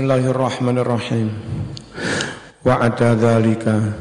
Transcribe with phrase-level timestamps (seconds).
[0.00, 1.28] Bismillahirrahmanirrahim.
[2.64, 4.00] Wa ada dzalika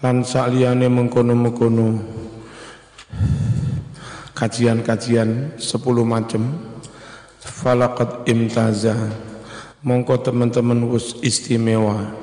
[0.00, 2.00] lan saliyane mengkono-mengkono.
[4.32, 6.56] Kajian-kajian 10 macam.
[7.36, 8.96] Falaqad imtaza.
[9.84, 12.16] Mongko teman-teman wis istimewa.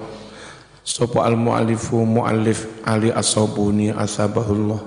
[0.82, 4.82] Sapa al muallifu muallif Ali As-Sabuni asabahullah.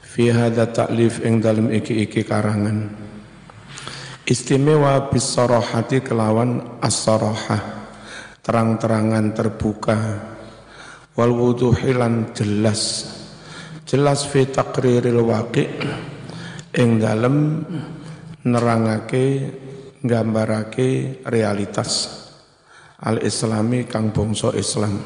[0.00, 3.12] Fi hadza ta'lif ing dalem iki-iki karangan
[4.24, 7.60] Istimewa bisarahati kelawan as-sarahah.
[8.40, 10.00] Terang-terangan terbuka.
[11.12, 13.04] Wal wuduhilan jelas.
[13.84, 15.68] Jelas fi taqriril waqi.
[16.72, 17.68] Ing dalem
[18.48, 19.44] nerangake
[20.00, 22.24] nggambarake realitas
[23.04, 25.04] al-islami kang bangsa Islam.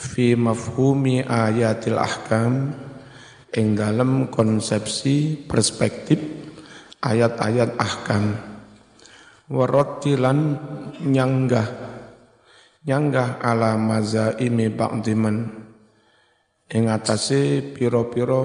[0.00, 2.72] Fi mafhumi ayatil ahkam
[3.52, 6.35] ing dalem konsepsi perspektif
[7.06, 8.34] ayat-ayat ahkam.
[9.46, 10.58] Warotilan
[11.06, 11.68] nyanggah.
[12.82, 15.46] Nyanggah ala mazaimi ba'diman.
[16.66, 18.42] Ing atase piro-piro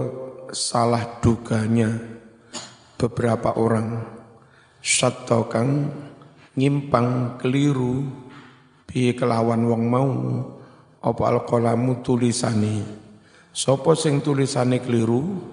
[0.54, 1.90] salah duganya
[3.02, 3.98] beberapa orang.
[4.78, 5.90] Syatta kang
[6.54, 8.06] nyimpang keliru.
[8.86, 10.12] Bi kelawan wong mau?
[11.02, 12.86] Apa alqalamu tulisani?
[13.50, 15.50] Sapa sing tulisane keliru?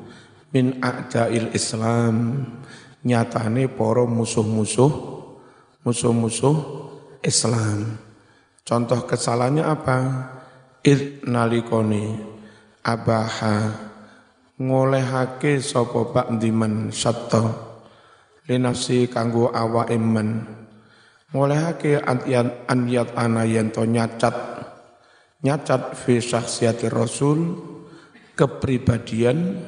[0.53, 2.45] Min a'dail islam
[3.04, 5.18] nyatane para musuh-musuh
[5.86, 6.56] musuh-musuh
[7.24, 7.98] Islam.
[8.62, 9.98] Contoh kesalahannya apa?
[10.84, 12.20] Id nalikoni
[12.84, 13.88] abaha
[14.58, 17.44] ngolehake sapa bakdiman satta
[18.46, 20.46] linafsi kanggo awake men
[21.34, 24.34] ngolehake aniyat aniyat ana yen to nyacat
[25.42, 27.58] nyacat fi syakhsiyati rasul
[28.38, 29.58] kepribadian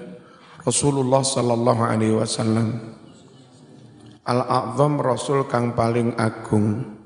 [0.62, 2.99] Rasulullah sallallahu alaihi wasallam
[4.30, 7.00] Al-A'zam Rasul kang paling agung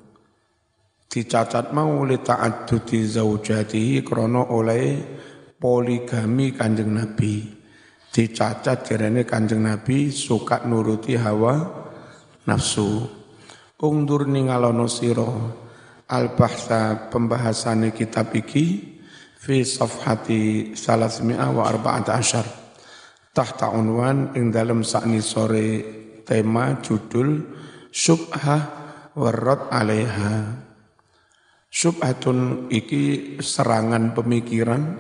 [1.08, 4.98] dicacat mau li ta'addudi zaujatihi krana oleh
[5.56, 7.48] poligami Kanjeng Nabi.
[8.12, 11.64] Dicacat jarene Kanjeng Nabi suka nuruti hawa
[12.44, 13.08] nafsu.
[13.80, 15.28] Ungdur ningalono sira
[16.12, 19.00] al-bahsa pembahasannya kitab iki
[19.38, 22.46] fi safhati salasmi'ah wa arba'at asyar.
[23.32, 27.44] Tahta unwan ing dalam sakni sore tema judul
[27.94, 28.62] Subhah
[29.14, 30.58] warot alaiha.
[31.70, 34.98] Subhatun iki serangan pemikiran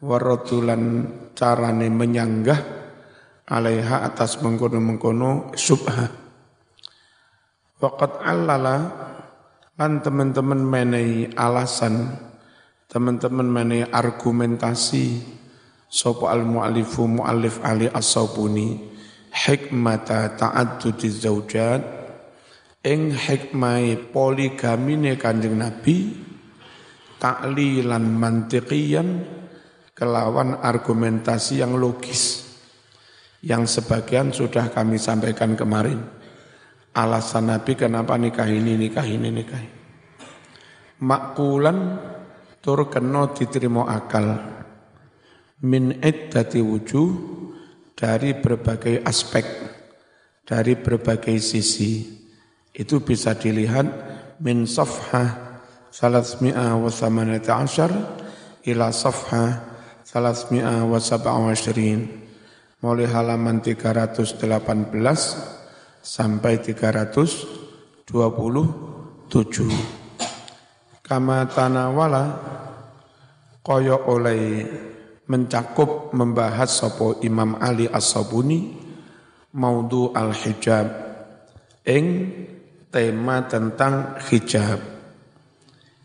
[0.00, 2.60] warotulan carane menyanggah
[3.48, 6.08] alaiha atas mengkono-mengkono subhah.
[7.80, 8.76] Waqat allala
[9.76, 12.16] lan teman-teman menai alasan,
[12.86, 15.20] teman-teman menai argumentasi
[15.88, 18.92] sopo al mu'alifu mu'alif ali as-sabuni
[19.32, 21.82] hikmata ta'addudi zaujat
[22.84, 26.12] ing hikmai poligamine Kanjeng Nabi
[27.16, 29.08] taklilan mantiqiyan
[29.96, 32.52] kelawan argumentasi yang logis
[33.42, 35.98] yang sebagian sudah kami sampaikan kemarin.
[36.92, 39.82] Alasan Nabi kenapa nikah ini nikah ini nikah ini
[41.02, 41.98] makulan
[42.62, 44.38] tur kena diterima akal.
[45.62, 47.06] Min iddati wujuh
[48.02, 49.46] dari berbagai aspek,
[50.42, 52.18] dari berbagai sisi.
[52.74, 53.86] Itu bisa dilihat
[54.42, 57.94] min safhah salasmi'ah wa samanata asyar
[58.66, 59.62] ila safhah
[60.02, 61.38] salasmi'ah wa sab'a
[62.82, 64.42] Mulai halaman 318
[66.02, 68.10] sampai 327.
[71.06, 72.24] Kama tanawala
[73.62, 74.66] koyo oleh
[75.32, 78.76] mencakup membahas sopo Imam Ali As-Sabuni
[79.56, 80.92] maudhu al-hijab
[81.88, 82.06] ing
[82.92, 84.76] tema tentang hijab.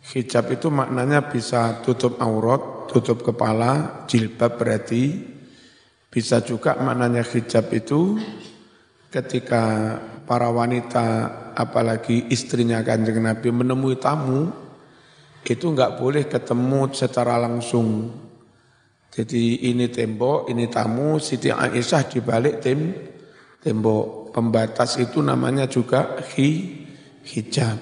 [0.07, 5.35] Hijab itu maknanya bisa tutup aurat, tutup kepala, jilbab berarti
[6.07, 8.15] bisa juga maknanya hijab itu
[9.11, 11.05] ketika para wanita
[11.51, 14.47] apalagi istrinya kanjeng Nabi menemui tamu
[15.47, 18.11] itu enggak boleh ketemu secara langsung
[19.17, 22.93] jadi ini tembok, ini tamu, Siti Aisyah di balik tem,
[23.65, 24.29] tembok.
[24.29, 26.85] Pembatas itu namanya juga hi,
[27.25, 27.81] hijab.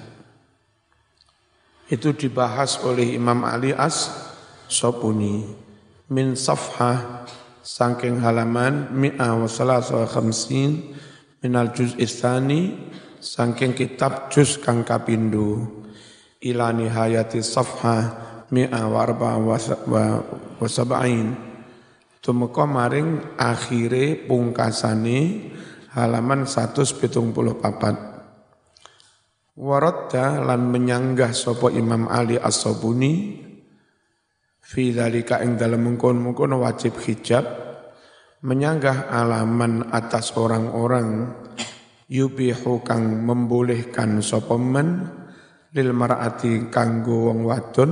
[1.92, 4.08] Itu dibahas oleh Imam Ali As
[4.64, 5.44] Sopuni.
[6.08, 7.28] Min safhah
[7.60, 10.96] sangking halaman mi'a wa salasa khamsin
[11.44, 12.72] minal juz istani
[13.20, 15.82] sangking kitab juz kang kapindo
[16.40, 21.34] ila nihayati safhah mi'a wa arba wa sab'ain.
[22.20, 25.18] Tumeka maring akhire pungkasane
[25.94, 27.16] halaman 174
[29.56, 33.40] Waradda lan menyanggah sapa Imam Ali As-Sabuni
[34.60, 37.46] fi dzalika ing dalem mengkon-mengkon wajib hijab
[38.44, 41.32] menyanggah alaman atas orang-orang
[42.10, 45.08] yubihu kang membolehkan sapa men
[45.72, 47.90] lil mar'ati kanggo wong wadon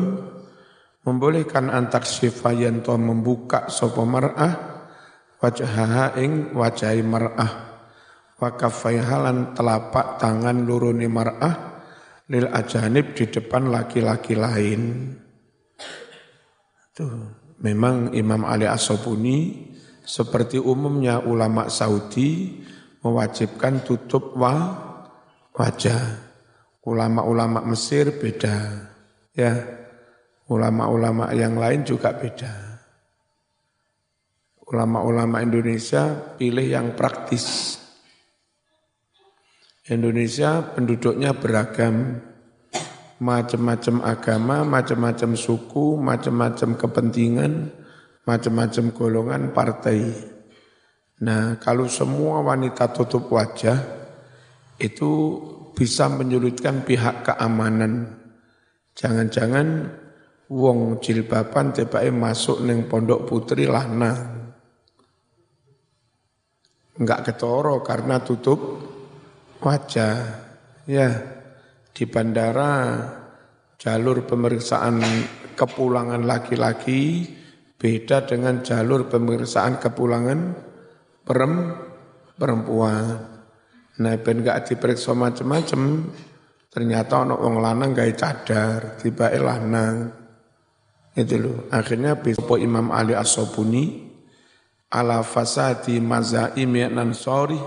[1.05, 4.55] membolehkan antak sifayan to membuka sapa mar'ah
[5.39, 7.53] wajhaha ing wajahi mar'ah
[8.41, 8.51] wa
[8.83, 11.75] halan telapak tangan luruni mar'ah
[12.29, 15.13] lil ajanib di depan laki-laki lain.
[16.95, 17.15] Tuh,
[17.61, 19.71] memang Imam Ali As-Sobuni
[20.05, 22.61] seperti umumnya ulama Saudi
[23.05, 24.55] mewajibkan tutup wa,
[25.53, 26.33] wajah.
[26.85, 28.93] Ulama-ulama Mesir beda.
[29.33, 29.57] Ya,
[30.49, 32.53] ulama-ulama yang lain juga beda.
[34.65, 37.77] Ulama-ulama Indonesia pilih yang praktis.
[39.85, 42.17] Indonesia penduduknya beragam,
[43.21, 47.53] macam-macam agama, macam-macam suku, macam-macam kepentingan,
[48.25, 50.01] macam-macam golongan partai.
[51.21, 53.77] Nah, kalau semua wanita tutup wajah,
[54.81, 55.13] itu
[55.77, 58.19] bisa menyulitkan pihak keamanan.
[58.97, 59.93] Jangan-jangan
[60.51, 64.53] wong jilbaban tiba masuk neng pondok putri lanang.
[66.95, 68.61] Enggak ketoro karena tutup
[69.59, 70.17] wajah
[70.87, 71.11] ya
[71.91, 73.03] di bandara
[73.81, 75.03] jalur pemeriksaan
[75.59, 77.27] kepulangan laki-laki
[77.75, 80.55] beda dengan jalur pemeriksaan kepulangan
[81.25, 83.07] perempuan.
[83.95, 86.11] Nah, ben gak diperiksa macam-macam,
[86.67, 90.24] ternyata ono wong lanang gak cadar, tiba lanang.
[91.15, 91.57] Itu loh.
[91.71, 94.11] Akhirnya besok Imam Ali As-Sobuni
[94.91, 97.59] ala fasadi mazaimi nansori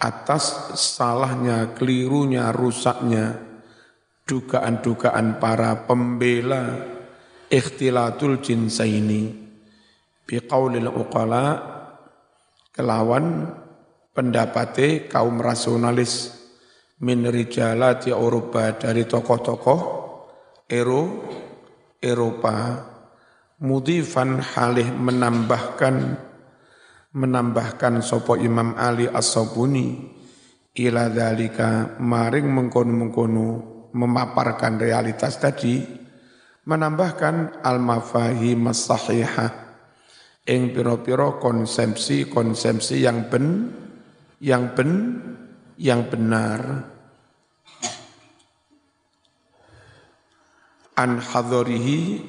[0.00, 3.40] atas salahnya, kelirunya, rusaknya
[4.28, 6.80] dugaan-dugaan para pembela
[7.48, 9.32] ikhtilatul jinsaini
[10.24, 11.44] biqaulil uqala
[12.72, 13.52] kelawan
[14.16, 16.32] pendapati kaum rasionalis
[17.04, 19.80] min rijalati Eropa dari tokoh-tokoh
[20.72, 21.02] Ero
[22.04, 22.84] Eropa
[23.64, 26.20] mudifan halih menambahkan
[27.16, 30.12] menambahkan sopo Imam Ali As-Sabuni
[30.76, 33.48] ila dalika maring mengkono-mengkono
[33.94, 35.80] memaparkan realitas tadi
[36.68, 39.64] menambahkan al-mafahim as-sahihah
[40.44, 43.70] ing piro-piro konsepsi-konsepsi yang ben
[44.44, 44.90] yang ben
[45.80, 46.93] yang benar
[50.94, 52.22] an hadharihi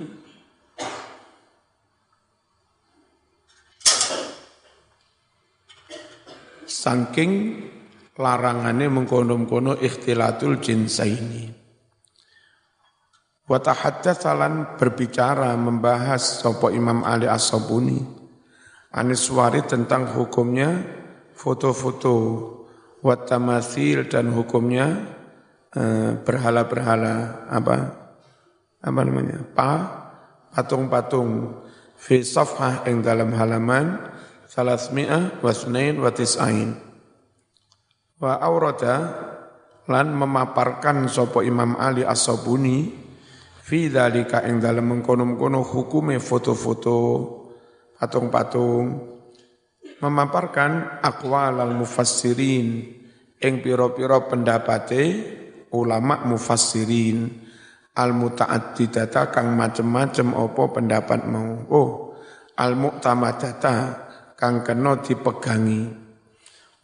[6.65, 7.65] Saking
[8.13, 11.50] larangannya mengkono-kono ikhtilatul jinsaini.
[13.50, 18.25] Wa salan berbicara membahas sopo Imam Ali As-Sabuni
[18.95, 20.85] Aniswari tentang hukumnya
[21.35, 22.15] foto-foto
[23.03, 24.88] wa tamasil dan hukumnya
[25.75, 28.05] eh, berhala-berhala apa
[28.86, 29.72] apa namanya pa
[30.54, 31.58] patung-patung
[31.98, 33.98] fi safhah yang dalam halaman
[34.46, 35.98] salasmi'ah wa sunain
[38.22, 38.96] wa aurada
[39.90, 42.94] lan memaparkan sopo Imam Ali As-Sabuni
[43.66, 46.98] fi dzalika ing dalem mengkono-kono hukume foto-foto
[47.98, 48.86] patung-patung
[50.01, 52.68] memaparkan aqwal al mufassirin
[53.42, 55.04] ing pira-pira pendapate
[55.74, 57.45] ulama mufassirin
[57.96, 61.90] al muta'addidata kang macem-macem apa pendapat mau oh
[62.60, 63.75] al mu'tamadata
[64.36, 65.84] kang kena dipegangi.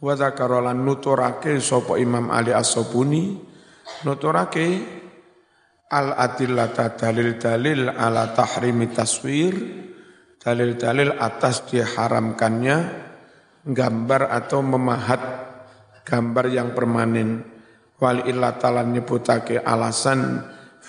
[0.02, 3.38] Wa zakarolan nuturake sapa Imam Ali As-Sabuni
[4.02, 4.66] nuturake
[5.92, 9.54] al adillata dalil-dalil ala tahrimi taswir
[10.42, 12.76] dalil-dalil atas diharamkannya
[13.62, 15.22] gambar atau memahat
[16.02, 17.46] gambar yang permanen
[18.02, 20.42] wal illatalan nyebutake alasan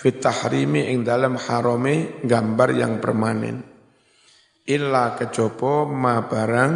[0.04, 3.64] fit tahrimi ing dalam harome gambar yang permanen.
[4.68, 6.74] Illa kejopo ma barang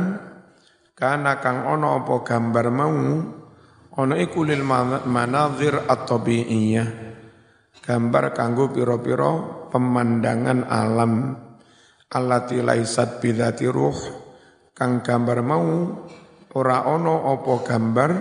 [0.95, 2.95] kana kang ono apa gambar mau
[3.99, 4.63] ono iku lil
[5.11, 6.89] manazir at-tabi'iyah.
[7.83, 9.31] Gambar kanggo pira-pira
[9.75, 11.35] pemandangan alam.
[12.07, 13.99] Allati laisat bidzati ruh
[14.71, 15.67] kang gambar mau
[16.55, 18.11] ora ono apa gambar.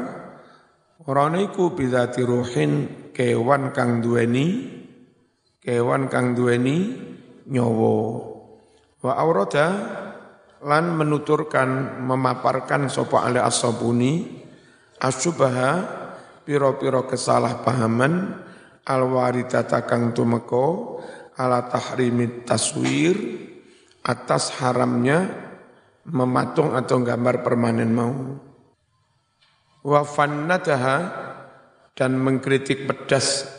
[1.06, 2.70] Ora iku bidzati ruhin
[3.14, 4.75] kewan kang duweni
[5.66, 6.94] kewan kang duweni
[7.50, 7.98] nyawa
[9.02, 9.66] Wa aurada
[10.66, 14.42] lan menuturkan memaparkan sapa ali as-sabuni
[14.98, 15.84] asyubaha
[16.42, 18.42] piro-piro kesalahpahaman
[18.82, 20.98] alwaridata kang tumeko
[21.38, 23.14] ala tahrimi taswir
[24.02, 25.28] atas haramnya
[26.06, 28.14] mematung atau gambar permanen mau.
[29.86, 30.96] Wa fannataha
[31.94, 33.55] dan mengkritik pedas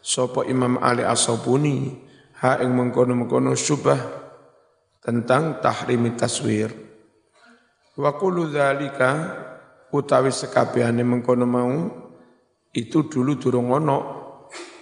[0.00, 2.08] sopo Imam Ali As-Sobuni
[2.40, 4.00] ha ing mengkono-mengkono syubah
[5.00, 6.72] tentang tahrimi taswir.
[8.00, 9.10] Wa dzalika
[9.92, 11.72] utawi sekabehane mengkono mau
[12.72, 13.98] itu dulu durung ono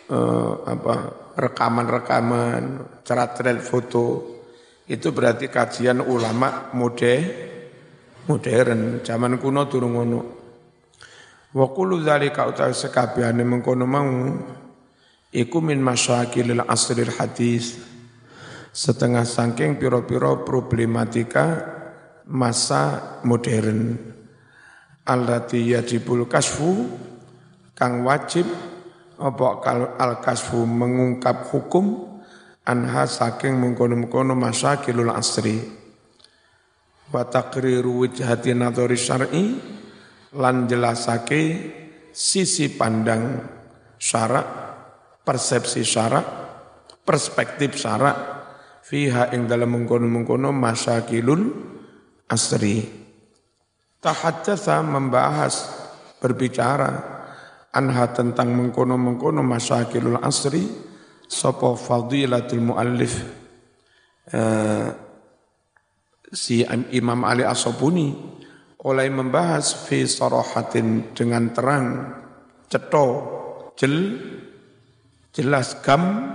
[0.06, 0.94] eh, apa
[1.34, 2.62] rekaman-rekaman,
[3.02, 4.36] cerita foto.
[4.88, 7.14] Itu berarti kajian ulama mode
[8.24, 10.20] modern, zaman kuno durung ono.
[11.52, 14.10] Wa dzalika utawi sekabehane mengkono mau
[15.32, 17.76] iku min masyakilil asril hadis.
[18.68, 21.64] Setengah sangking piro-piro problematika
[22.28, 23.96] masa modern.
[25.08, 26.84] Allati yajibul kasfu
[27.72, 28.44] kang wajib
[29.18, 29.46] apa
[29.96, 32.20] al kasfu mengungkap hukum
[32.68, 35.58] anha saking mengkono-mengkono masyakilul asri.
[37.08, 39.44] Wa taqriru wijhati nadhari syar'i
[40.36, 41.42] lan jelasake
[42.12, 43.48] sisi pandang
[43.96, 44.67] syarak
[45.28, 46.24] persepsi syarak
[47.04, 48.16] perspektif syarak
[48.80, 51.44] fiha ing dalam mengkono-mengkono masyakilul
[52.32, 52.80] asri.
[54.00, 55.68] Tahaddatsa membahas
[56.16, 56.92] berbicara
[57.76, 60.64] anha tentang mengkono-mengkono masyakilul asri
[61.28, 63.20] sapa fadilatul muallif
[64.32, 64.88] uh,
[66.32, 66.64] si
[66.96, 68.16] Imam Ali As-Sabuni
[68.78, 71.86] oleh membahas fi sarahatin dengan terang
[72.70, 73.06] ceto
[73.76, 73.96] jel
[75.38, 76.34] jelas gam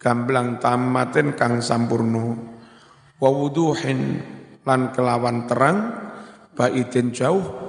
[0.00, 2.56] gamblang tamatin kang sampurno
[3.20, 4.24] wa wuduhin
[4.64, 5.92] lan kelawan terang
[6.56, 7.64] baidin jauh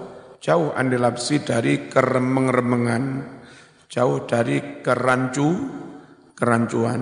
[0.45, 3.03] jauh andilapsi dari keremeng-remengan,
[3.89, 5.49] jauh dari kerancu,
[6.37, 7.01] kerancuan.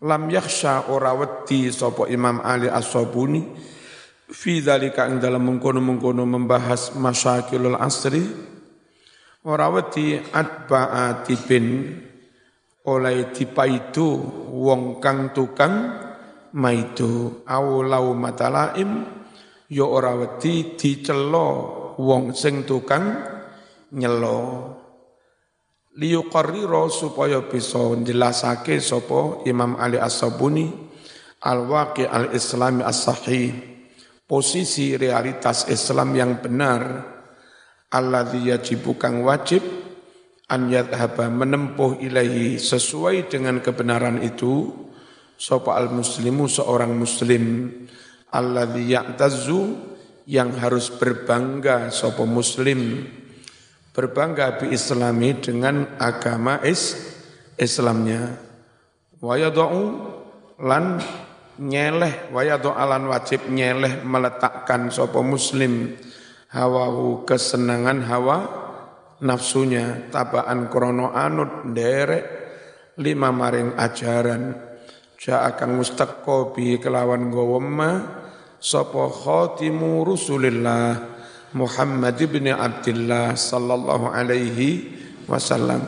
[0.00, 3.44] Lam yakhsha ora wedi sapa Imam Ali As-Sabuni
[4.32, 8.24] fi dzalika ing dalam mengkono-mengkono membahas masyakilul asri
[9.46, 11.66] ora wedi atba'atibin
[12.86, 14.08] oleh dipaidu
[14.50, 15.74] wong kang tukang
[16.58, 19.06] maidu aulau matalaim
[19.70, 21.48] ya ora wedi dicela
[21.94, 23.06] wong sing tukang
[23.94, 24.38] nyelo
[25.96, 30.68] liyuqarrira supaya bisa njelasake sapa Imam Ali As-Sabuni
[31.40, 33.74] al-waqi al-islami as-sahih.
[34.26, 36.82] Posisi realitas Islam yang benar
[37.90, 39.62] alladzi yajibu kang wajib
[40.46, 44.70] an yadhaba menempuh ilahi sesuai dengan kebenaran itu
[45.36, 47.70] sapa al-muslimu seorang muslim
[48.30, 49.60] alladzi ya'tazzu
[50.26, 53.06] yang harus berbangga sapa muslim.
[53.94, 57.14] Berbangga bi islami dengan agama is
[57.56, 58.36] Islamnya.
[59.24, 59.72] Wa yadau
[60.60, 61.00] lan
[61.56, 65.96] nyeleh wa yadau alan wajib nyeleh meletakkan sapa muslim
[66.50, 68.38] hawahu kesenangan hawa
[69.22, 70.10] nafsunya.
[70.12, 72.24] Tabaan krono anut derek
[73.00, 74.66] lima maring ajaran.
[75.26, 78.22] Akan mustaqqa bi kelawan gawamma
[78.62, 81.02] sapa khatimu Rasulillah
[81.50, 84.86] Muhammad bin Abdullah sallallahu alaihi
[85.26, 85.82] wasallam.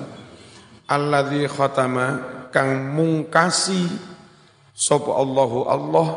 [0.91, 2.07] Alladzi khatama
[2.51, 3.87] kang mungkasi
[4.75, 6.09] sapa Allahu Allah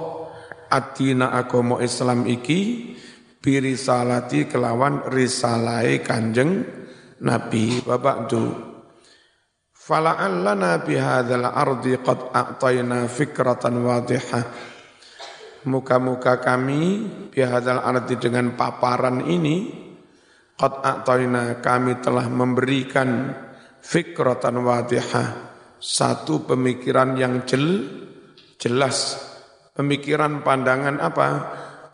[0.72, 2.96] adina agama Islam iki
[3.42, 6.62] birisalati kelawan risalai kanjeng
[7.26, 8.72] Nabi Bapak tu
[9.82, 14.46] fala'allana bihadzal ardi qad a'tayna fikratan wadihah.
[15.62, 19.74] Muka-muka kami bihadzal ardi dengan paparan ini
[20.54, 23.34] qad a'tayna kami telah memberikan
[23.82, 25.50] fikratan wadihah.
[25.82, 27.90] Satu pemikiran yang jel,
[28.62, 29.18] jelas.
[29.74, 31.28] Pemikiran pandangan apa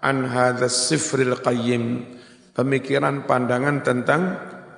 [0.01, 2.15] an hadzas sifril qayyim.
[2.53, 4.21] Pemikiran pandangan tentang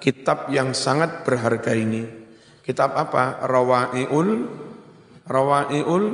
[0.04, 2.04] kitab yang sangat berharga ini.
[2.60, 3.44] Kitab apa?
[3.48, 4.30] Rawaiul
[5.24, 6.06] Rawaiul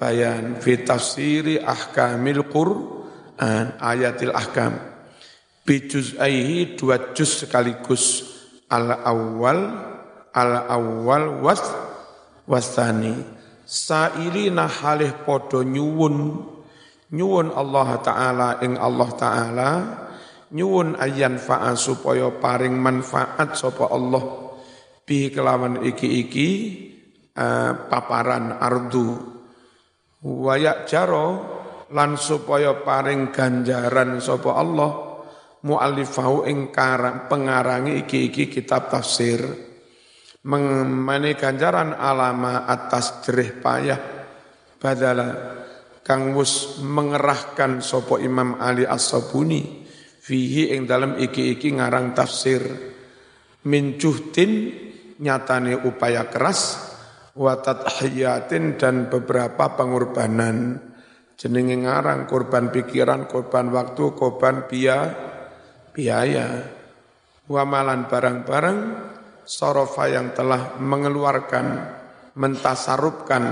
[0.00, 0.56] Bayan.
[0.58, 4.80] Fi tafsiri ahkamil Qur'an ayatil ahkam.
[5.62, 8.34] Bi juz'aihi dua juz sekaligus.
[8.72, 9.60] Al awal
[10.32, 11.60] al awal was
[12.48, 13.14] wasani
[13.68, 16.44] sailina halih podo nyuwun
[17.12, 19.70] nyuwun Allah taala ing Allah taala.
[20.52, 24.52] Nyuwun ayan fa'a supaya paring manfaat sapa Allah.
[25.00, 26.48] Bi kelawan iki-iki
[27.32, 29.32] uh, paparan ardu.
[30.20, 31.26] Wayak jaro
[31.88, 34.92] lan supaya paring ganjaran sapa Allah.
[35.62, 36.74] Mu'allifahu ing
[37.30, 39.40] pengarangi iki-iki kitab tafsir.
[40.42, 44.00] Mengenai ganjaran alama atas jerih payah.
[44.76, 45.61] Badala
[46.02, 49.86] kang wus mengerahkan sopo Imam Ali As-Sabuni
[50.22, 52.62] fihi ing dalam iki-iki ngarang tafsir.
[53.62, 53.94] Min
[55.22, 56.90] nyatane upaya keras
[57.38, 60.90] wa tadhiyatin dan beberapa pengorbanan.
[61.38, 65.30] Jenenge ngarang korban pikiran korban waktu korban biaya.
[65.92, 66.46] Biaya
[67.50, 68.78] wamalan barang-barang
[69.44, 71.66] sorofa yang telah mengeluarkan
[72.38, 73.44] mentasarupkan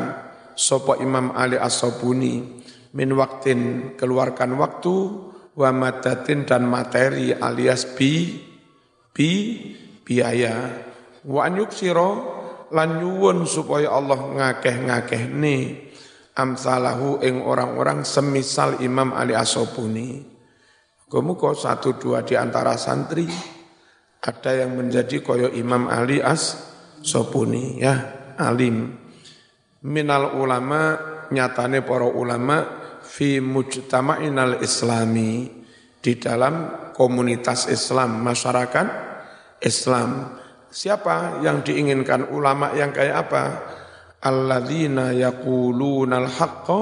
[0.61, 2.61] sopo Imam Ali As-Sobuni
[2.93, 4.95] min waktin keluarkan waktu
[5.57, 8.37] wa madatin dan materi alias bi
[9.17, 9.31] bi
[10.05, 10.69] biaya.
[11.25, 12.11] Wa an yuksiro
[12.69, 15.88] lan nyuwun supaya Allah ngakeh-ngakeh ni
[16.37, 20.31] amsalahu ing orang-orang semisal Imam Ali As-Sobuni
[21.11, 23.26] Muka satu dua di antara santri
[24.23, 26.55] ada yang menjadi koyo Imam Ali As
[27.02, 27.99] Sopuni ya
[28.38, 28.95] alim
[29.87, 30.99] minal ulama
[31.33, 32.65] nyatane para ulama
[33.01, 35.49] fi mujtama'inal islami
[36.01, 38.87] di dalam komunitas Islam masyarakat
[39.65, 40.37] Islam.
[40.71, 43.45] Siapa yang diinginkan ulama yang kayak apa?
[44.21, 46.81] Alladzina yaqulunal haqqa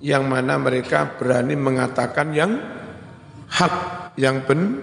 [0.00, 2.52] yang mana mereka berani mengatakan yang
[3.48, 3.74] hak
[4.16, 4.80] yang ben,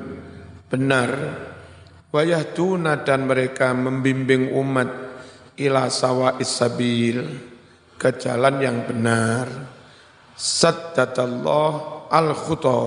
[0.70, 1.10] benar.
[2.54, 5.02] tuna dan mereka membimbing umat
[5.60, 7.22] ila sawa isabil
[7.98, 9.45] ke jalan yang benar.
[10.33, 11.72] Saddatallah
[12.10, 12.81] al-khuta.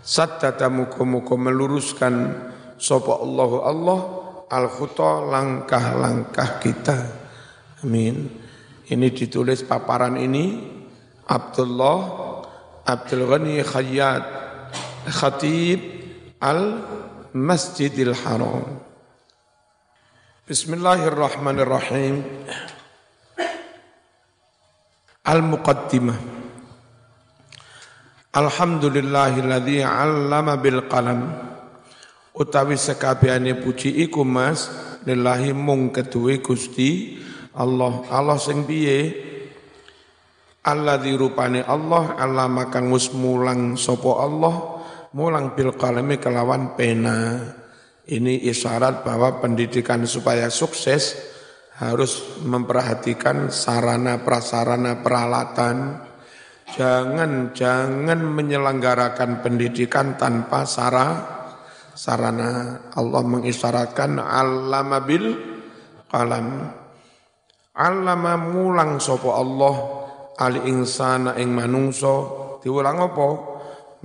[0.00, 2.32] Saddata muka-muka meluruskan
[2.78, 4.00] sopa Allah Allah
[4.48, 6.98] al-khuta langkah-langkah kita.
[7.82, 8.30] Amin.
[8.86, 10.62] Ini ditulis paparan ini
[11.26, 11.98] Abdullah
[12.86, 14.24] Abdul Ghani Khayyat
[15.10, 15.80] Khatib
[16.38, 18.85] Al-Masjidil Haram.
[20.46, 22.22] Bismillahirrahmanirrahim.
[25.26, 26.14] Al-Muqaddimah.
[28.30, 31.34] Alhamdulillahilladzi 'allama bil qalam.
[32.30, 34.70] Utawi sekabehane puji iku Mas
[35.02, 37.18] lillahi mung keduwe Gusti
[37.50, 38.06] Allah.
[38.06, 39.18] Allah sing piye?
[40.62, 42.86] Allah dirupane Allah, Allah makang
[43.18, 44.78] mulang sopo Allah,
[45.10, 47.42] mulang bil kalemi kelawan pena.
[48.06, 51.18] Ini isyarat bahwa pendidikan supaya sukses
[51.82, 56.06] harus memperhatikan sarana prasarana peralatan.
[56.70, 61.18] Jangan jangan menyelenggarakan pendidikan tanpa sara
[61.98, 62.78] sarana.
[62.94, 65.26] Allah mengisyaratkan allama bil
[66.06, 66.62] qalam.
[67.74, 69.76] Allama mulang Allah
[70.38, 72.14] al insana ing manungso
[72.62, 73.28] diulang apa?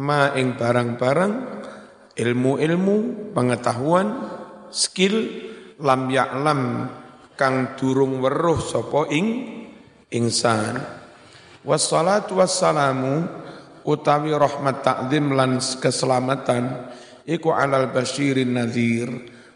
[0.01, 1.33] ma ing barang-barang
[2.15, 4.08] ilmu-ilmu pengetahuan
[4.71, 5.15] skill
[5.80, 6.62] lam ya'lam
[7.36, 9.28] kang durung weruh sapa ing
[10.13, 10.78] insan.
[11.62, 13.26] Wassalatu wassalamu
[13.86, 16.89] utawi rahmat takzim lan keselamatan
[17.26, 19.10] iku alal basyirin nadhir.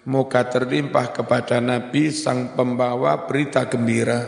[0.05, 4.21] Muka terlimpah kepada Nabi sang pembawa berita gembira.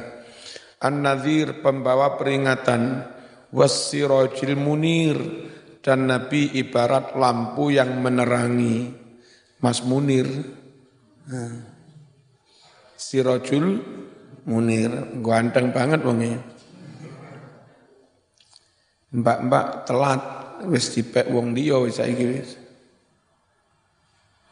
[0.82, 3.14] An-Nadhir pembawa peringatan.
[3.54, 5.22] Wassirajil munir
[5.88, 8.92] dan Nabi ibarat lampu yang menerangi
[9.64, 10.28] Mas Munir.
[11.32, 11.64] Nah.
[13.00, 13.80] Sirojul
[14.44, 14.92] Munir,
[15.24, 16.44] ganteng banget wongnya.
[19.16, 20.22] Mbak-mbak telat
[20.68, 22.60] wis dipek wong dia wis saiki wis.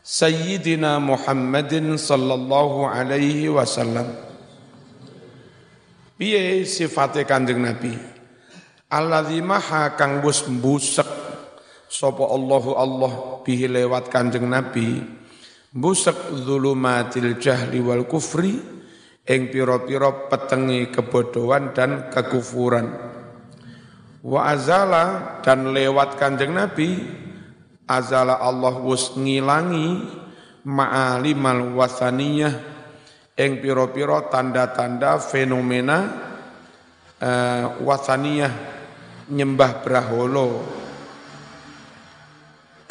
[0.06, 4.08] Sayyidina Muhammadin sallallahu alaihi wasallam.
[6.16, 7.92] Piye sifate Kanjeng Nabi?
[8.88, 10.48] Alladzi maha kang wis
[11.90, 13.14] sapa Allahu Allah
[13.46, 15.02] bihi lewat Kanjeng Nabi
[15.76, 18.56] busak zulumatil jahli wal kufri
[19.26, 22.88] ing pira-pira petengi kebodohan dan kekufuran.
[24.26, 27.02] Wa azala dan lewat Kanjeng Nabi
[27.86, 30.02] azala Allah wus ngilangi
[30.66, 32.54] ma'alimal wasaniyah
[33.38, 35.98] ing pira-pira tanda-tanda fenomena
[37.22, 38.54] uh, wasaniyah
[39.30, 40.50] nyembah braholo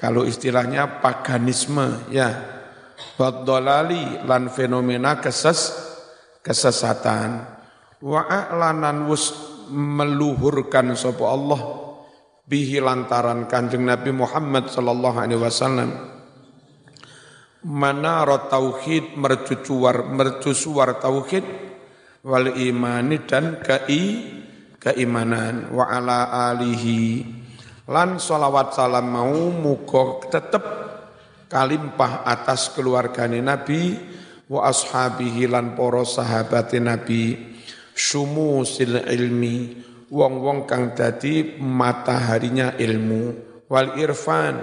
[0.05, 2.53] kalau istilahnya paganisme ya.
[3.17, 5.73] Wadolali lan fenomena keses
[6.45, 7.41] kesesatan.
[8.05, 9.33] Wa a'lanan wus
[9.73, 11.61] meluhurkan sapa Allah
[12.45, 15.89] bihi lantaran Kanjeng Nabi Muhammad sallallahu alaihi wasallam
[17.65, 21.45] manara tauhid mercucuar mercusuar tauhid
[22.21, 24.21] wal imani dan kei
[24.77, 27.44] keimanan wa ala alihi
[27.89, 30.65] lan solawat salam mau muga tetep
[31.53, 33.95] kalimpah atas keluargane Nabi
[34.49, 37.53] wa ashabihi lan para sahabate Nabi.
[37.95, 39.79] Syumusil ilmi
[40.11, 43.23] wong-wong kang dadi mataharinya ilmu.
[43.71, 44.59] Wal irfan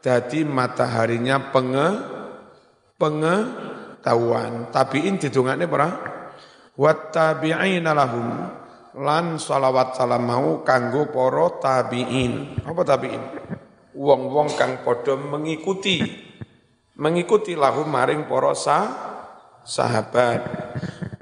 [0.00, 1.88] dadi mataharinya penge
[2.96, 4.72] pengetahuan.
[4.72, 5.90] Tabiin didongane para?
[6.80, 8.59] Wat tabi'ina lahum
[8.98, 12.64] lan salawat salam mau kanggo para tabiin.
[12.66, 13.22] Apa tabiin?
[13.94, 16.00] Wong-wong kang padha mengikuti
[17.00, 18.86] mengikuti lahum maring para sah,
[19.64, 20.40] sahabat.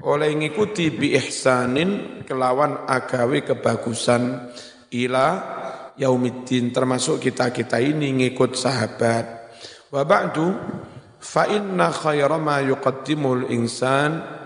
[0.03, 4.51] Oleh ngikuti bi ihsanin kelawan agawe kebagusan
[4.95, 5.27] ila
[5.99, 9.25] yaumiddin termasuk kita-kita ini ngikut sahabat.
[9.91, 10.47] Wa ba'du
[11.19, 14.39] fa inna khaira ma yuqaddimul insan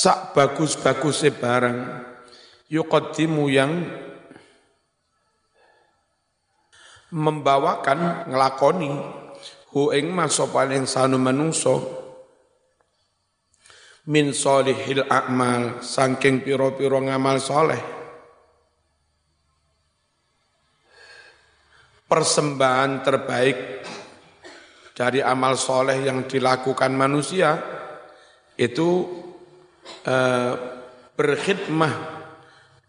[0.00, 1.78] sak bagus-bagusnya barang
[2.72, 3.84] yuqaddimu yang
[7.12, 8.96] membawakan ngelakoni
[9.76, 12.00] hu ing masopal insanu manungso
[14.08, 17.82] min solihil a'mal saking piro-piro ngamal soleh.
[22.08, 23.58] Persembahan terbaik
[24.96, 27.54] dari amal soleh yang dilakukan manusia
[28.56, 29.20] itu
[30.06, 30.52] uh,
[31.14, 31.94] berkhidmah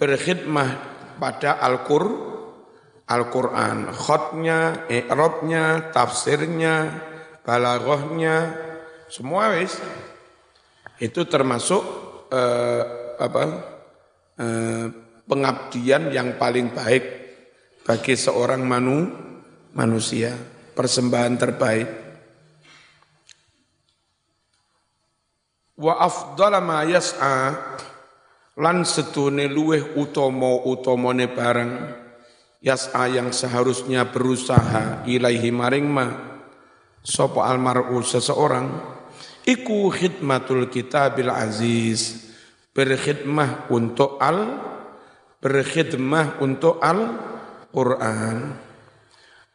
[0.02, 0.70] berkhidmah
[1.22, 2.32] pada Al-Qur
[3.12, 3.92] Al-Qur'an.
[3.92, 7.04] Khotnya, i'rabnya, tafsirnya,
[7.44, 8.36] balaghahnya,
[9.12, 9.76] semua wis.
[10.96, 11.84] Itu termasuk
[12.32, 12.84] uh,
[13.20, 13.44] apa
[14.40, 14.86] uh,
[15.28, 17.04] pengabdian yang paling baik
[17.84, 19.12] bagi seorang manu,
[19.76, 20.32] manusia,
[20.72, 21.90] persembahan terbaik.
[25.82, 27.58] Wa afdala ma yas'a
[28.62, 31.74] lan setune luweh utama utamane barang
[32.62, 36.08] yas'a yang seharusnya berusaha ilaihi maring ma
[37.02, 38.94] sapa almar'u seseorang.
[39.42, 42.30] Iku khidmatul kitabil aziz
[42.78, 44.62] berkhidmah untuk al
[45.42, 47.18] berkhidmah untuk al
[47.74, 48.54] Quran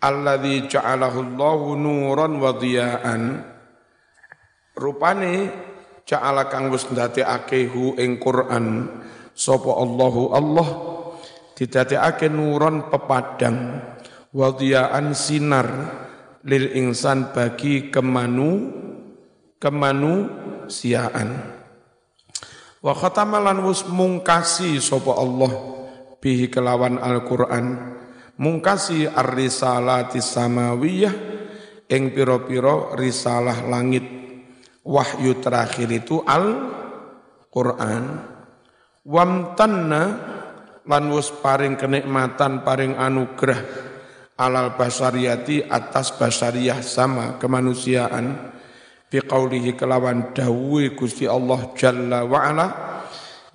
[0.03, 3.23] alladzi ja'alahu Allahu nuran wa dhiya'an.
[4.77, 5.35] Rupane
[6.07, 8.87] ja'ala kang wis ndadekake hu ing Quran
[9.35, 10.69] sapa Allahu Allah
[11.59, 13.83] didadekake nuron pepadang
[14.31, 15.69] wadiyaan sinar
[16.47, 18.71] lil insan bagi kemanu
[19.59, 21.59] kemanusiaan.
[22.79, 25.51] Wa khatamalan wis mungkasi sapa Allah
[26.23, 27.99] bihi kelawan Al-Qur'an
[28.39, 31.15] mungkasi ar-risalati samawiyah
[31.91, 34.26] ing pira-pira risalah langit
[34.87, 38.05] wahyu terakhir itu Al-Quran.
[39.07, 40.03] Wamtanna
[40.87, 43.87] lan wus paring kenikmatan, paring anugerah
[44.37, 48.55] alal basariyati atas basariyah sama kemanusiaan
[49.09, 52.67] fi qaulihi kelawan dawuhe Gusti Allah Jalla wa ala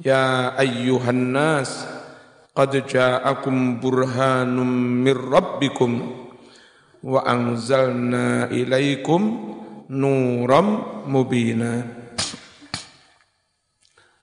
[0.02, 1.86] ya ayyuhan nas
[2.52, 6.02] qad ja'akum burhanum mir rabbikum
[7.06, 9.61] wa anzalna ilaikum
[9.92, 10.68] nuram
[11.12, 11.84] mubina.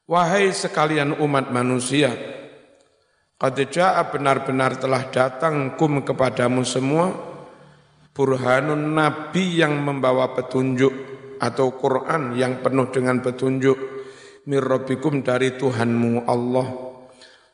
[0.08, 2.08] Wahai sekalian umat manusia,
[3.36, 3.60] qad
[4.08, 7.12] benar-benar telah datang kum kepadamu semua
[8.16, 10.90] burhanun nabi yang membawa petunjuk
[11.36, 13.76] atau Quran yang penuh dengan petunjuk
[14.48, 16.66] mirrobikum dari Tuhanmu Allah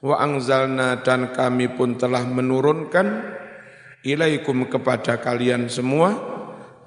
[0.01, 3.07] wa angzalna dan kami pun telah menurunkan
[4.07, 6.17] ilaikum kepada kalian semua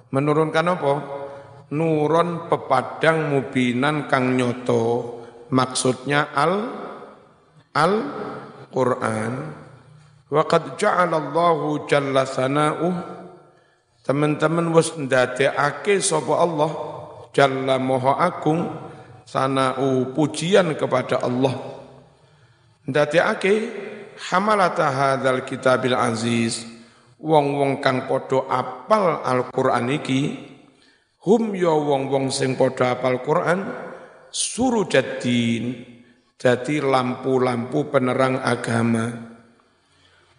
[0.10, 1.17] menurunkan apa?
[1.74, 5.16] Nuron pepadang mubinan kang nyoto.
[5.52, 6.54] Maksudnya al
[7.76, 7.94] al
[8.72, 9.34] Quran.
[10.28, 12.96] Wa qad ja'alallahu jalla sana'uh.
[14.04, 16.72] Teman-teman wis ndadekake sapa Allah
[17.36, 18.68] jalla moho agung
[19.28, 21.56] sana'u pujian kepada Allah.
[22.88, 23.54] Ndadekake
[24.32, 26.64] hamalata hadzal kitabil aziz.
[27.18, 30.38] Wong-wong kang padha apal Al-Qur'an iki
[31.28, 33.68] hum ya wong-wong sing padha apal Quran
[34.32, 35.84] surujaddin
[36.40, 39.12] dadi lampu-lampu penerang agama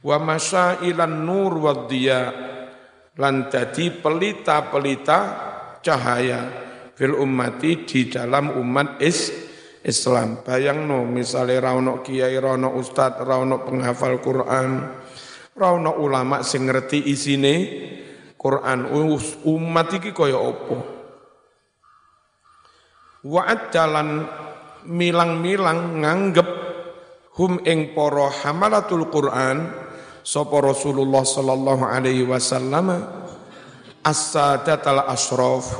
[0.01, 1.85] wa masailan nur wa
[3.21, 5.21] lan dadi pelita-pelita
[5.85, 6.41] cahaya
[6.97, 9.49] fil ummati di dalam umat is
[9.89, 10.43] Islam.
[10.43, 14.91] Bayang no, misalnya rauno kiai, rauno ustad, rauno penghafal Quran,
[15.55, 17.55] rauno ulama sing ngerti isine
[18.39, 18.87] Quran
[19.43, 20.77] umat iki kaya apa?
[23.27, 24.31] Wa'ad jalan
[24.87, 26.49] milang-milang nganggep
[27.35, 29.75] hum ing para hamalatul Quran
[30.23, 32.95] sapa Rasulullah sallallahu alaihi wasallam
[34.07, 35.75] as-sadatal asraf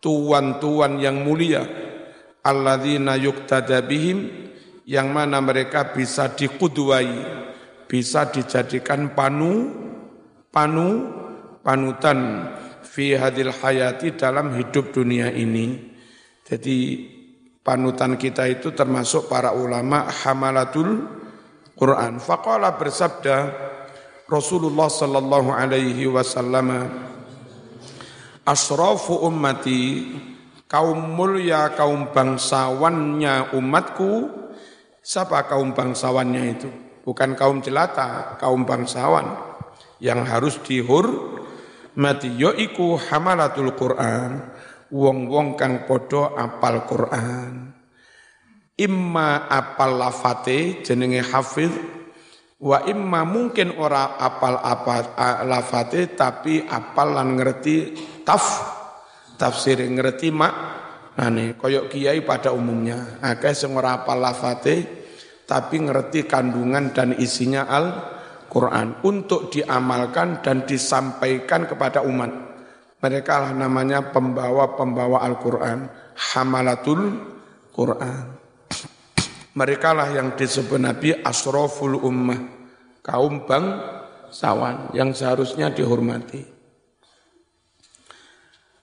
[0.00, 1.68] tuan-tuan yang mulia
[2.40, 4.48] alladzina yuqtada bihim
[4.88, 7.12] yang mana mereka bisa dikudwai
[7.84, 9.68] bisa dijadikan panu
[10.48, 11.17] panu
[11.68, 12.48] panutan
[12.80, 15.76] fi hadil hayati dalam hidup dunia ini.
[16.48, 17.04] Jadi
[17.60, 21.04] panutan kita itu termasuk para ulama hamalatul
[21.76, 22.24] Quran.
[22.24, 23.36] Faqala bersabda
[24.24, 26.88] Rasulullah sallallahu alaihi wasallam
[28.48, 30.08] Asrafu ummati
[30.72, 34.32] kaum mulia kaum bangsawannya umatku.
[35.04, 36.68] Siapa kaum bangsawannya itu?
[37.04, 39.36] Bukan kaum jelata kaum bangsawan
[40.00, 40.56] yang harus
[41.98, 44.54] dihormati yaiku hamalatul Quran.
[44.88, 47.76] Wong-wong kang padha apal Quran.
[48.78, 51.74] Imma apal lafate jenenge hafiz
[52.62, 58.44] wa imma mungkin ora apal apa lafate tapi apal lan ngerti taf
[59.34, 60.54] tafsir ngerti mak
[61.18, 63.20] ane koyok kiai pada umumnya.
[63.20, 64.88] Akeh sing ora apal lafate
[65.44, 67.86] tapi ngerti kandungan dan isinya al
[68.48, 72.32] Quran untuk diamalkan dan disampaikan kepada umat.
[72.98, 75.86] Mereka lah namanya pembawa-pembawa Al-Quran,
[76.34, 77.00] hamalatul
[77.70, 78.24] Quran.
[79.54, 82.40] Mereka lah yang disebut Nabi asroful ummah,
[83.04, 86.42] kaum bangsawan yang seharusnya dihormati.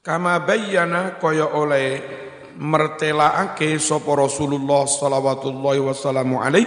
[0.06, 2.00] Kama bayyana kaya oleh
[2.56, 6.64] mertelaake sapa Rasulullah sallallahu wasallam alaih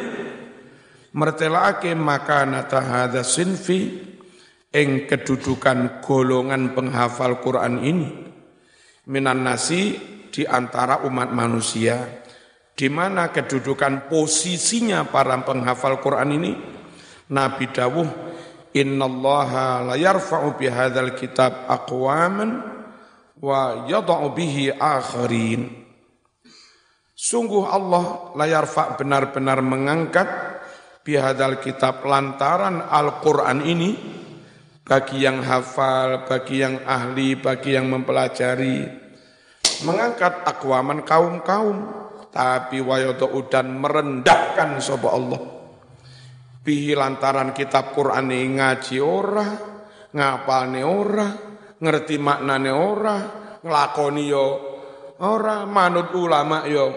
[1.13, 4.01] mertelaake makanata hadza sinfi
[4.73, 8.09] ing kedudukan golongan penghafal Quran ini.
[9.09, 9.97] Minan nasi
[10.29, 12.25] di antara umat manusia
[12.77, 16.53] di mana kedudukan posisinya para penghafal Quran ini
[17.33, 18.09] Nabi dawuh
[18.77, 22.51] innallaha la yarfa'u bihadzal kitab aqwaman
[23.43, 25.89] wa yada'u bihi akharin.
[27.19, 30.29] Sungguh Allah layar fa benar-benar mengangkat
[31.09, 33.97] bihadal kitab lantaran Al-Quran ini
[34.85, 38.85] bagi yang hafal, bagi yang ahli, bagi yang mempelajari,
[39.89, 41.77] mengangkat akwaman kaum-kaum,
[42.29, 45.41] tapi wayodo dan merendahkan sopa Allah.
[46.61, 49.49] Bihi lantaran kitab Quran ini ngaji ora,
[50.13, 51.29] ngapalne ora,
[51.81, 53.17] ngerti maknane ora,
[53.65, 54.47] ngelakoni yo
[55.25, 56.93] ora, manut ulama yo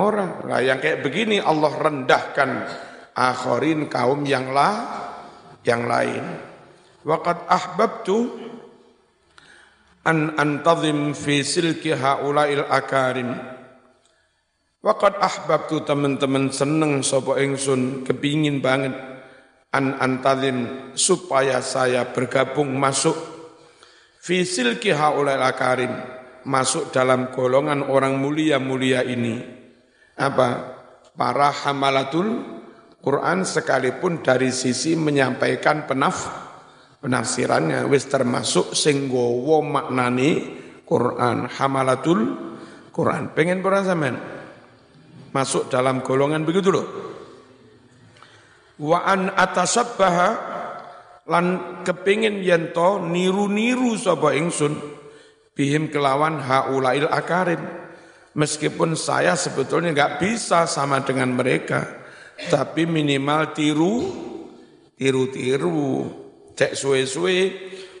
[0.00, 0.48] ora.
[0.48, 2.50] Nah, yang kayak begini Allah rendahkan
[3.14, 4.74] akhirin kaum yang lah,
[5.62, 6.22] yang lain.
[7.06, 8.16] Waqad ahbabtu
[10.04, 13.32] an antazim fi silki haula'il akarim.
[14.84, 18.92] Waqad ahbabtu teman-teman seneng sapa ingsun kepingin banget
[19.72, 23.16] an antazim supaya saya bergabung masuk
[24.20, 25.92] fi silki haula'il akarim
[26.44, 29.40] masuk dalam golongan orang mulia-mulia ini.
[30.20, 30.76] Apa?
[31.16, 32.42] Para hamalatul
[33.04, 36.24] Quran sekalipun dari sisi menyampaikan penaf
[37.04, 37.84] penafsirannya.
[37.92, 40.40] Wis termasuk sing gowo maknani
[40.88, 42.20] Quran hamalatul
[42.88, 43.36] Quran.
[43.36, 44.16] Pengen Quran sampean?
[45.36, 46.86] Masuk dalam golongan begitu loh
[48.80, 50.28] wa an atasabbaha
[51.30, 51.46] lan
[51.86, 54.74] kepingin yento niru-niru sapa ingsun
[55.54, 57.62] bihim kelawan haulail akarin
[58.34, 62.03] meskipun saya sebetulnya nggak bisa sama dengan mereka
[62.50, 63.94] tapi minimal tiru
[64.94, 66.08] tiru-tiru
[66.54, 67.38] cek suwe-suwe.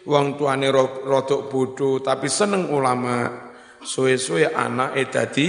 [0.04, 3.50] Wong tuane rodok bodoh tapi seneng ulama.
[3.84, 5.48] Suwe-suwe anak dadi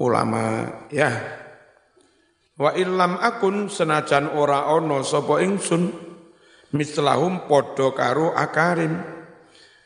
[0.00, 0.44] ulama
[0.88, 1.10] ya.
[2.56, 5.88] Wa illam akun senajan ora ono sapa ingsun
[6.76, 8.92] mislahum padha karo akarim.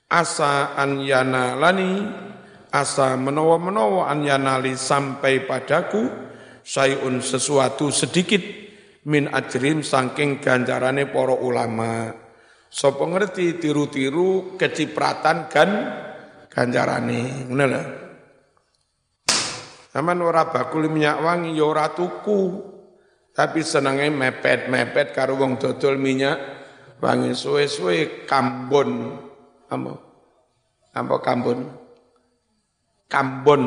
[0.06, 2.06] Asa an yanalani
[2.70, 6.06] asa menawa-menawa an yanali sampai padaku
[6.66, 8.42] sayun sesuatu sedikit
[9.06, 12.10] min ajrim saking ganjarane para ulama.
[12.66, 15.70] Sapa ngerti tiru-tiru kecipratan gan
[16.50, 17.46] ganjarane.
[17.46, 17.82] Ngono lho.
[19.94, 22.74] Saman ora bakul minyak wangi ya tuku.
[23.36, 26.36] Tapi senenge mepet-mepet karo wong dodol minyak
[27.00, 29.12] wangi suwe-suwe kambon.
[29.68, 29.92] Apa?
[30.96, 31.68] Apa kambon?
[33.06, 33.62] Kambon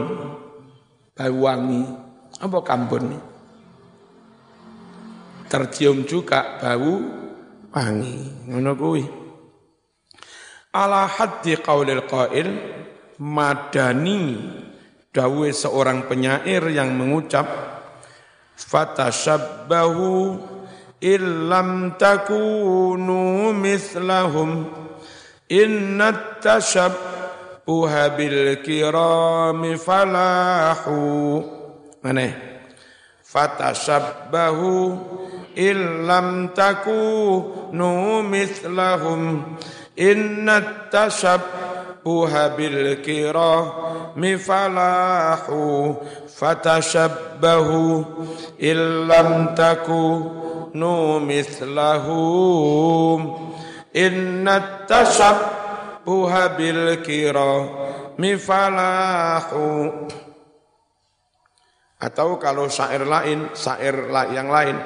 [1.14, 2.09] bau wangi.
[2.40, 3.24] Apa kambon nih?
[5.50, 7.02] tercium juga bau
[7.74, 8.46] wangi.
[8.48, 9.04] Ngono kuwi.
[10.70, 12.48] Ala haddi qaulil qail
[13.18, 14.38] madani
[15.10, 17.50] dawe seorang penyair yang mengucap
[18.54, 20.38] fatashabbahu
[21.02, 24.70] illam takunu mithlahum
[25.50, 31.42] inna tashabbuha bil kirami falahu
[32.04, 32.28] mana
[33.24, 34.98] fatashabbahu
[35.54, 39.56] illam takunu mithlahum
[40.00, 48.08] inna tashabbuha bil kirami falahu fatashabbahu
[48.58, 53.20] illam takunu mithlahum
[53.92, 60.08] inna tashabbuha bil kirami falahu
[62.00, 64.80] atau kalau syair lain, syair yang lain,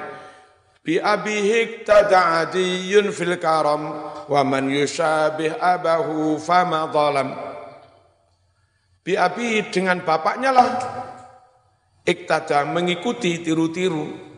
[0.81, 3.85] bi abihik tada'adiyun fil karam
[4.25, 7.29] wa man yushabih abahu fama dhalam.
[9.05, 10.69] Bi abi dengan bapaknya lah.
[12.03, 14.33] Iktada mengikuti tiru-tiru.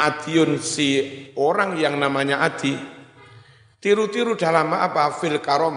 [0.00, 0.96] Adiun si
[1.36, 2.72] orang yang namanya Adi.
[3.76, 5.12] Tiru-tiru dalam apa?
[5.12, 5.76] Fil karom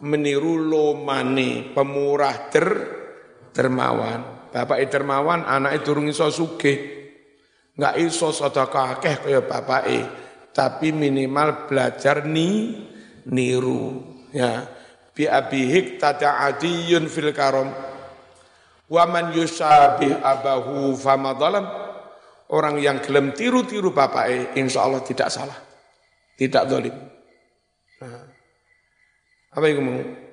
[0.00, 2.68] meniru lomani pemurah der
[3.52, 6.98] dermawan Bapak dermawan, anak durung iso sugih.
[7.78, 10.04] Enggak iso sedekah akeh kaya bapake,
[10.50, 12.76] tapi minimal belajar ni
[13.30, 14.02] niru
[14.34, 14.66] ya.
[15.14, 17.70] Bi abihik adiyun fil karom.
[18.90, 21.66] Wa man yusabih abahu famadalam.
[22.50, 25.54] Orang yang gelem tiru-tiru bapake insya Allah tidak salah.
[26.34, 26.96] Tidak dolim.
[28.02, 28.26] Nah.
[29.54, 30.29] Apa yang ngomong?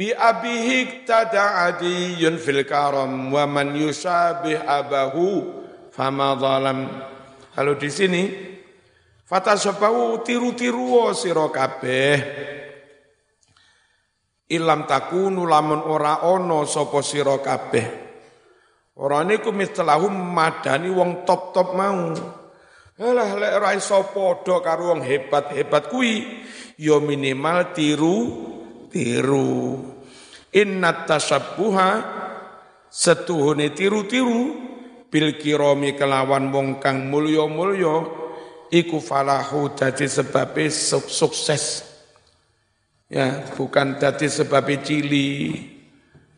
[0.00, 5.44] Bi abihi tada adiyun fil karam wa man yusabih abahu
[5.92, 6.88] fama zalam.
[7.52, 8.22] Kalau di sini
[9.28, 12.16] fatasabahu tiru-tiru sira kabeh.
[14.48, 17.86] Ilam takunu lamun ora ono sapa sira kabeh.
[19.04, 22.16] Ora niku mistalahum madani wong top-top mau.
[23.04, 26.40] Alah lek ora iso padha karo wong hebat-hebat kuwi
[26.80, 28.16] ya minimal tiru
[28.88, 29.89] tiru.
[30.50, 31.90] Inna tasabbuha
[32.90, 34.58] setuhune tiru-tiru
[35.06, 38.02] bil kiromi kelawan wong kang mulya-mulya
[38.70, 40.58] iku falahu dadi sebab
[41.06, 41.86] sukses.
[43.10, 45.58] Ya, bukan dadi sebab Chili,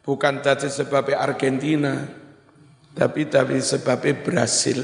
[0.01, 2.01] bukan dadi sebab Argentina,
[2.96, 4.81] tapi tapi sebab Brasil.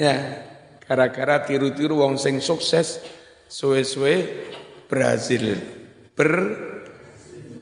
[0.00, 0.40] Ya,
[0.88, 2.98] gara-gara tiru-tiru wong sing sukses
[3.46, 4.16] suwe-suwe
[4.88, 5.56] Brazil.
[6.14, 6.32] Ber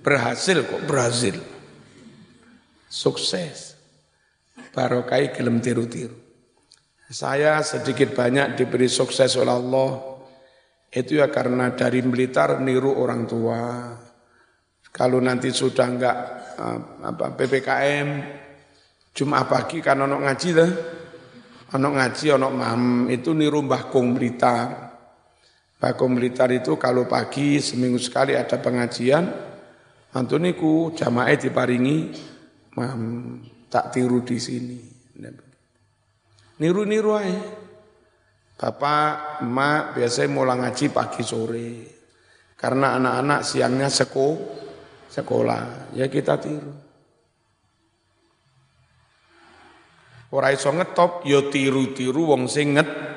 [0.02, 1.38] berhasil kok Brazil.
[2.90, 3.78] Sukses.
[4.72, 6.16] Barokai gelem tiru-tiru.
[7.12, 9.90] Saya sedikit banyak diberi sukses oleh Allah.
[10.92, 13.60] Itu ya karena dari militer niru orang tua.
[14.92, 16.16] Kalau nanti sudah enggak
[16.56, 18.08] eh, apa PPKM
[19.12, 20.72] cuma pagi kan ono ngaji lah
[21.76, 22.82] ono ngaji ono mam.
[23.08, 24.81] Itu niru Mbah Kong Blitar
[25.82, 29.26] Bakom Blitar itu kalau pagi seminggu sekali ada pengajian,
[30.14, 32.14] antuniku jamaah diparingi
[33.66, 34.78] tak tiru di sini.
[36.62, 37.42] Niru-niru aja.
[38.62, 41.70] Bapak, emak biasanya mulai ngaji pagi sore.
[42.54, 44.38] Karena anak-anak siangnya seko,
[45.10, 45.90] sekolah.
[45.98, 46.70] Ya kita tiru.
[50.30, 53.11] Ora iso ngetop, ya tiru-tiru wong sing nget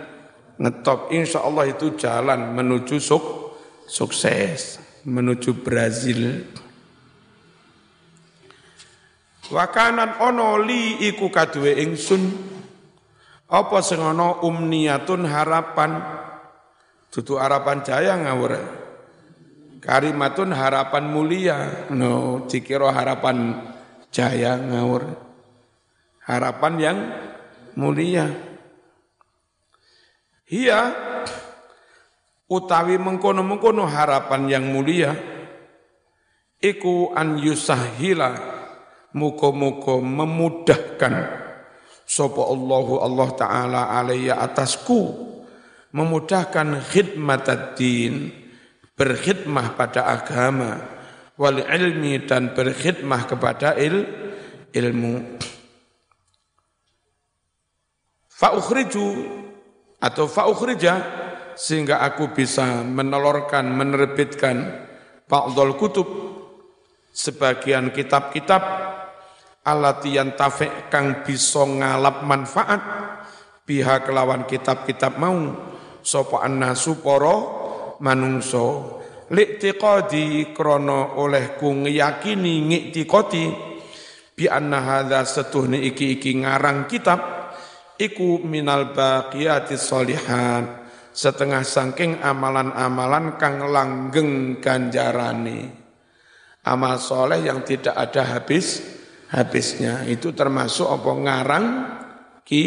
[0.56, 3.24] ngetop insya Allah itu jalan menuju suk,
[3.86, 6.44] sukses menuju Brazil.
[9.46, 12.54] Wakanan ono li iku kadue ingsun.
[13.46, 16.02] Apa sing ana umniyatun harapan?
[17.14, 18.58] Dudu harapan jaya ngawur.
[19.86, 21.86] Karimatun harapan mulia.
[21.94, 23.62] No dikira harapan
[24.10, 25.14] jaya ngawur.
[26.26, 26.98] Harapan yang
[27.78, 28.26] mulia
[30.46, 30.94] Iya,
[32.46, 35.18] utawi mengkono-mengkono harapan yang mulia,
[36.62, 38.30] iku an yusahila
[39.18, 41.14] muko-muko memudahkan
[42.06, 45.02] sopo Allahu Allah Ta'ala alaiya atasku,
[45.90, 48.30] memudahkan khidmat din,
[48.94, 50.78] berkhidmah pada agama,
[51.42, 54.06] wal ilmi dan berkhidmah kepada il,
[54.70, 55.42] ilmu.
[58.30, 59.42] Fa'ukhriju
[60.06, 60.94] atau fa'ukhrija
[61.58, 64.86] sehingga aku bisa menelorkan, menerbitkan
[65.26, 66.06] ba'dol kutub
[67.10, 68.62] sebagian kitab-kitab
[69.66, 72.82] alatian tafek kang bisa ngalap manfaat
[73.66, 75.74] pihak kelawan kitab-kitab mau
[76.06, 77.36] sapa annasu para
[77.98, 79.02] manungso.
[79.26, 83.46] Li'tiqadi krana olehku ngiyakini ngiktikoti
[84.38, 87.35] bi anna hadza setuhne iki-iki ngarang kitab
[88.00, 90.86] iku minal baqiyati solihan
[91.16, 95.88] setengah sangking amalan-amalan kang langgeng ganjarane.
[96.66, 98.84] Amal soleh yang tidak ada habis
[99.32, 100.04] habisnya.
[100.04, 101.12] Itu termasuk apa?
[101.14, 101.66] Ngarang
[102.44, 102.64] ki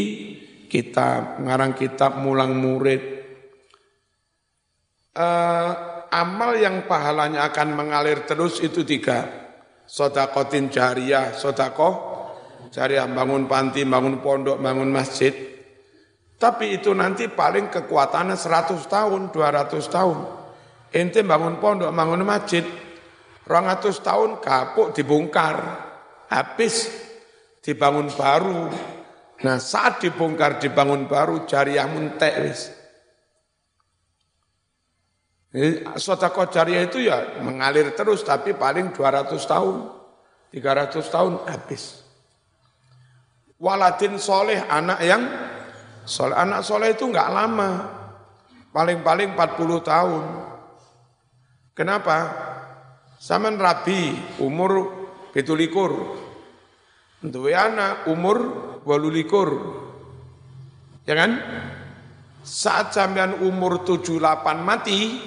[0.70, 3.20] kitab ngarang kitab mulang murid.
[5.18, 5.70] Uh,
[6.14, 9.50] amal yang pahalanya akan mengalir terus itu tiga.
[9.88, 12.17] Sodakotin jariah sodakoh
[12.68, 15.32] jariah bangun panti, bangun pondok, bangun masjid.
[16.38, 20.18] Tapi itu nanti paling kekuatannya 100 tahun, 200 tahun.
[20.94, 22.62] Ente bangun pondok, bangun masjid,
[23.44, 25.56] 200 tahun kapuk dibongkar,
[26.30, 26.86] habis
[27.60, 28.70] dibangun baru.
[29.42, 32.70] Nah saat dibongkar, dibangun baru, jariah muntek wis.
[35.98, 39.90] Sotako jariah itu ya mengalir terus, tapi paling 200 tahun,
[40.54, 41.97] 300 tahun habis
[43.58, 45.22] waladin soleh anak yang
[46.06, 46.34] soleh.
[46.34, 47.70] Anak soleh itu nggak lama.
[48.72, 50.24] Paling-paling 40 tahun.
[51.74, 52.16] Kenapa?
[53.18, 54.94] Zaman rabi umur
[55.34, 56.16] pitulikur.
[57.18, 58.38] Untuk anak umur
[58.86, 59.50] walulikur.
[61.02, 61.42] Ya kan?
[62.46, 65.18] Saat sampean umur 78 mati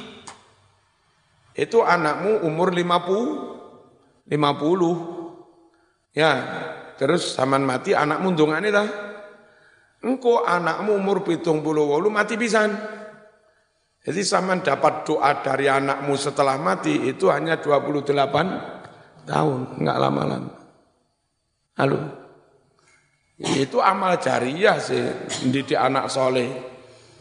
[1.51, 6.31] itu anakmu umur 50 50 ya
[6.99, 8.83] Terus zaman mati anakmu ndongane ta?
[10.01, 12.73] Engko anakmu umur pitung puluh walu mati pisan.
[14.01, 20.53] Jadi zaman dapat doa dari anakmu setelah mati itu hanya 28 tahun, enggak lama-lama.
[21.77, 21.99] Halo.
[23.37, 25.05] Itu amal jariah sih,
[25.45, 26.49] mendidik anak soleh.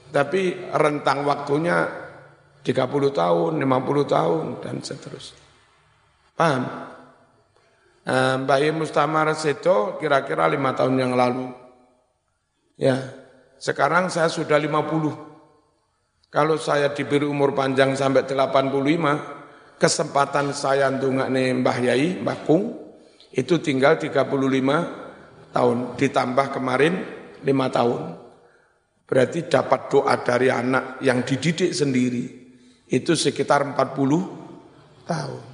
[0.09, 1.85] Tapi rentang waktunya
[2.65, 5.41] 30 tahun, 50 tahun, dan seterusnya.
[6.37, 6.65] Paham?
[8.01, 11.53] Eh, Mbak Mustamar Sedo kira-kira lima tahun yang lalu.
[12.81, 12.97] Ya,
[13.61, 15.29] sekarang saya sudah 50.
[16.33, 22.73] Kalau saya diberi umur panjang sampai 85, kesempatan saya nih Mbah Yai, Mbah Kung,
[23.37, 25.77] itu tinggal 35 tahun.
[26.01, 26.95] Ditambah kemarin
[27.45, 28.03] 5 tahun.
[29.05, 32.25] Berarti dapat doa dari anak yang dididik sendiri,
[32.89, 35.50] itu sekitar 40 tahun.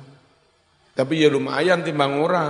[0.96, 2.46] Tapi ya lumayan timbang ora.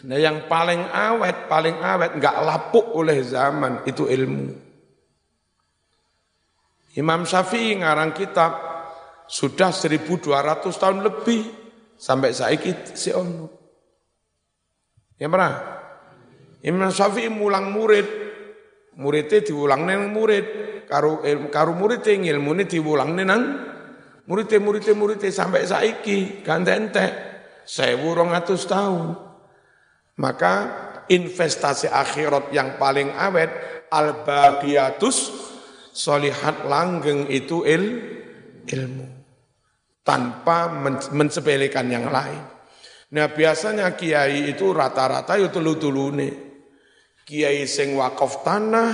[0.00, 4.48] Nah yang paling awet, paling awet, nggak lapuk oleh zaman, itu ilmu.
[6.96, 8.56] Imam Syafi'i ngarang kitab,
[9.28, 11.42] sudah 1200 tahun lebih,
[12.00, 13.52] sampai saiki si ono.
[15.20, 15.60] Ya pernah?
[16.64, 18.08] Imam Syafi'i mulang murid,
[18.96, 20.46] muridnya diulang neng murid,
[20.88, 21.20] karu,
[21.52, 23.69] karu muridnya ilmu ini diulang neng
[24.30, 27.10] Muridnya, muridnya, muridnya sampai saiki, ganti entek.
[27.66, 29.18] Sewu atus tahun.
[30.22, 30.54] Maka
[31.10, 33.50] investasi akhirat yang paling awet,
[33.90, 35.34] al-baqiyatus
[35.90, 37.84] solihat langgeng itu il,
[38.70, 39.06] ilmu.
[40.06, 40.70] Tanpa
[41.10, 42.42] mensepelekan yang lain.
[43.10, 46.30] Nah biasanya kiai itu rata-rata itu tulu-tulune.
[47.26, 48.90] Kiai sing wakaf tanah,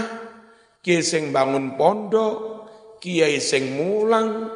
[0.80, 2.36] kiai sing bangun pondok,
[3.04, 4.48] kiai sing mulang,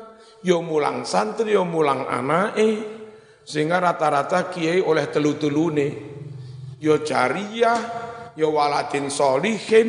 [0.44, 3.00] yo mulang santri, yo mulang anake,
[3.44, 5.88] sehingga rata-rata kiai oleh telu-telune,
[6.80, 7.80] yo jariyah,
[8.36, 9.88] yo waladin solihin,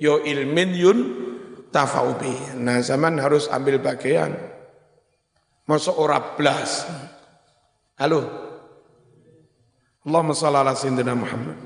[0.00, 0.98] yo ilmin yun
[1.68, 2.56] tafaubi.
[2.60, 4.32] Nah zaman harus ambil bagian.
[5.68, 6.88] Masa ora blas.
[8.00, 8.20] Halo.
[10.02, 11.58] Allahumma salli ala sayyidina Muhammad.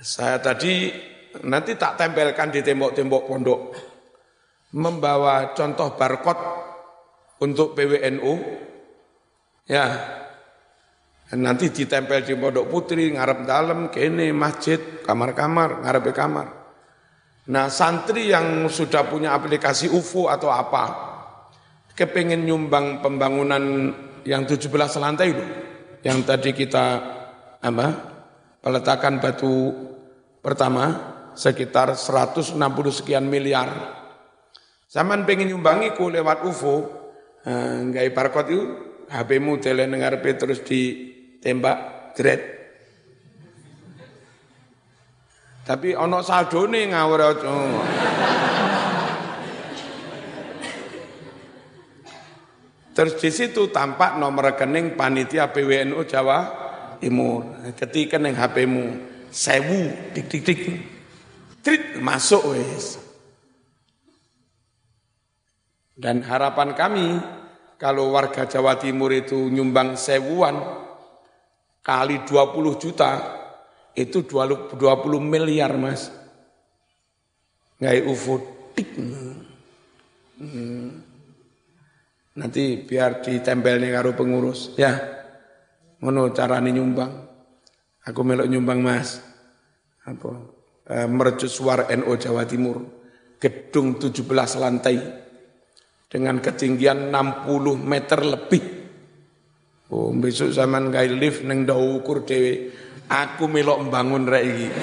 [0.00, 0.88] Saya tadi
[1.44, 3.60] nanti tak tempelkan di tembok-tembok pondok
[4.74, 6.44] membawa contoh barcode
[7.42, 8.32] untuk PWNU,
[9.66, 9.86] ya.
[11.30, 16.46] Nanti ditempel di pondok putri, ngarep dalam, kene masjid, kamar-kamar, ngarep kamar.
[17.50, 20.84] Nah santri yang sudah punya aplikasi UFO atau apa,
[21.94, 23.94] kepengen nyumbang pembangunan
[24.26, 25.44] yang 17 lantai itu,
[26.02, 26.86] yang tadi kita
[27.62, 27.86] apa
[28.58, 29.54] peletakan batu
[30.42, 30.84] pertama
[31.38, 32.58] sekitar 160
[32.90, 33.99] sekian miliar
[34.90, 36.82] Zaman pengen nyumbangi ku lewat UFO,
[37.46, 38.62] eh, nggak parkot itu,
[39.06, 42.42] HP-mu telen ngarepe terus ditembak, dread.
[45.62, 47.22] Tapi ono nih ngawur
[52.90, 56.38] Terus di situ tampak nomor rekening panitia PWNU Jawa
[56.98, 57.46] Timur.
[57.78, 58.98] Ketika neng HP-mu
[59.30, 60.60] sewu dik dik dik,
[61.62, 63.09] trit masuk wes.
[66.00, 67.20] Dan harapan kami
[67.76, 70.56] kalau warga Jawa Timur itu nyumbang sewuan
[71.84, 73.12] kali 20 juta,
[73.92, 74.80] itu 20
[75.20, 76.08] miliar mas.
[77.84, 78.40] Ngai UFO
[78.72, 78.96] tik.
[80.40, 80.88] Hmm.
[82.40, 84.96] Nanti biar ditempel nih karo pengurus ya.
[86.00, 87.12] Ngono carane nyumbang.
[88.08, 89.20] Aku melok nyumbang mas.
[90.08, 90.32] Apa?
[90.88, 92.80] E, mercusuar NO Jawa Timur.
[93.36, 94.24] Gedung 17
[94.56, 95.19] lantai
[96.10, 98.62] dengan ketinggian 60 meter lebih.
[99.94, 102.26] Oh, besok zaman gaya lift neng dau ukur.
[103.10, 104.68] Aku melok membangun rek iki.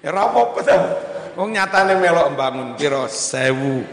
[0.00, 0.76] Ya apa-apa ta.
[1.36, 3.84] Wong nyatane melok membangun piro sewu.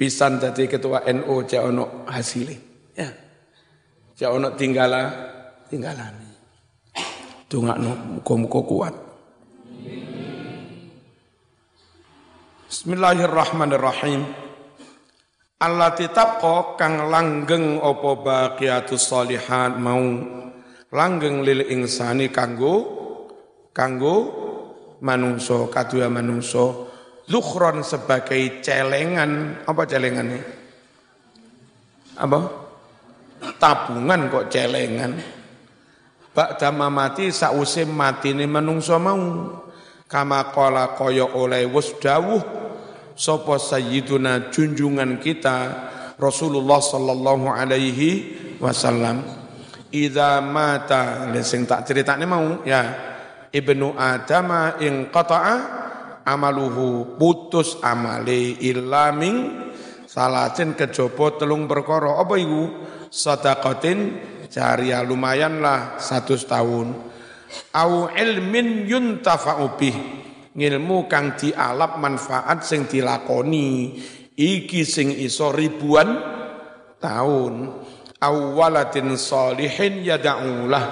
[0.00, 2.56] Pisan jadi ketua NU cek ono hasilnya.
[2.96, 3.12] Ya.
[4.16, 5.33] Cek ono tinggala
[5.68, 6.28] tinggalane.
[7.48, 8.94] Dongakno muga-muga kuat.
[12.68, 14.26] Bismillahirrahmanirrahim.
[15.62, 20.02] Allah tabqa kang langgeng opo baqiyatus solihat mau
[20.92, 22.74] langgeng lil insani kanggo
[23.70, 24.16] kanggo
[25.00, 26.90] manungso kadua manungso
[27.32, 30.42] lukhron sebagai celengan apa celengannya
[32.20, 32.38] apa
[33.56, 35.12] tabungan kok celengan
[36.34, 39.22] Ba'da mati sause matine manungso mau.
[40.10, 42.42] Kama qala kaya oleh wis dawuh
[43.14, 45.56] sapa sayyiduna junjungan kita
[46.18, 48.10] Rasulullah sallallahu alaihi
[48.58, 49.22] wasallam.
[49.94, 52.82] Idza mata sing tak ceritane mau ya.
[53.54, 55.56] Ibnu adama in qata'a
[56.26, 59.70] amaluhu putus amale illa ming
[60.10, 62.18] salatin kejaba telung perkara.
[62.18, 62.90] Apa iku?
[63.14, 63.98] Sadaqatin
[64.54, 66.94] jariyah lumayan lah satu tahun
[67.74, 69.96] au ilmin yuntafa'u bih.
[70.54, 73.98] Ngilmu kang dialap manfaat sing dilakoni.
[74.34, 76.14] Iki sing iso ribuan
[77.02, 77.54] tahun.
[78.22, 80.86] Awwalatin solihin yada'ulah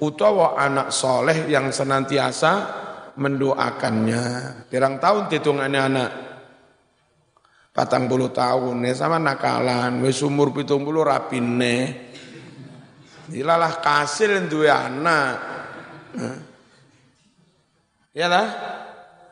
[0.00, 2.52] utawa anak soleh yang senantiasa
[3.18, 4.24] mendoakannya.
[4.70, 6.10] Pirang tahun hitungannya anak?
[7.74, 8.86] Patang puluh tahun.
[8.86, 9.98] Ya sama nakalan.
[10.06, 12.05] Wis umur pitung puluh rapine
[13.28, 15.34] dilalah kasil duwe anak
[18.14, 18.48] ya lah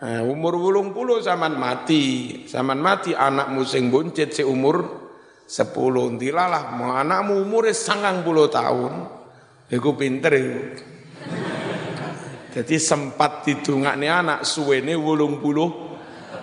[0.05, 4.85] Nah, umur wulung puluh zaman mati, zaman mati anakmu sing buncit si umur
[5.49, 9.09] sepuluh dilalah mau anakmu umur sangang puluh tahun,
[9.73, 10.37] iku pinter.
[12.53, 13.49] Jadi sempat
[13.97, 15.73] nih anak suwene wulung puluh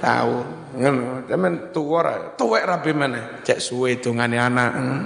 [0.02, 0.82] tahun.
[0.82, 3.46] Ngono, temen tuwek rapi mana?
[3.46, 4.72] Cek suwe nih anak.
[4.74, 5.02] Hmm.